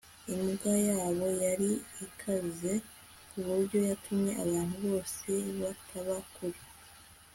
[0.35, 1.71] Imbwa yabo yari
[2.05, 2.73] ikaze
[3.29, 6.61] kuburyo yatumye abantu bose bataba kure